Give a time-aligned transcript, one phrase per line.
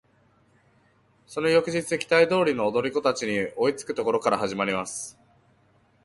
[1.27, 5.15] その翌日期待通り踊り子達に追いつく処から始まります。